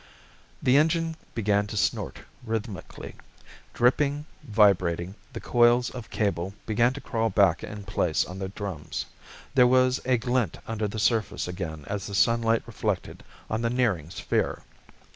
[0.63, 3.17] The engine began to snort rhythmically.
[3.75, 9.05] Dripping, vibrating, the coils of cable began to crawl back in place on the drums.
[9.53, 14.09] There was a glint under the surface again as the sunlight reflected on the nearing
[14.09, 14.63] sphere.